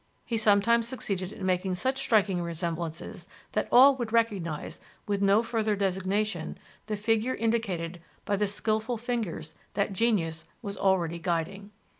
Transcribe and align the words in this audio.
He 0.25 0.35
sometimes 0.35 0.87
succeeded 0.87 1.31
in 1.31 1.45
making 1.45 1.75
such 1.75 1.99
striking 1.99 2.41
resemblances 2.41 3.27
that 3.51 3.67
all 3.71 3.95
would 3.97 4.11
recognize, 4.11 4.81
with 5.07 5.21
no 5.21 5.43
further 5.43 5.75
designation, 5.75 6.57
the 6.87 6.95
figure 6.97 7.35
indicated 7.35 8.01
by 8.25 8.37
the 8.37 8.47
skillful 8.47 8.97
fingers 8.97 9.53
that 9.75 9.93
genius 9.93 10.43
was 10.63 10.75
already 10.75 11.19
guiding." 11.19 11.69